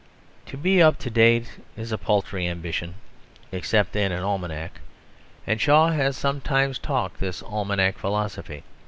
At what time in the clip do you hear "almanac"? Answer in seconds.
4.23-4.79, 7.43-7.99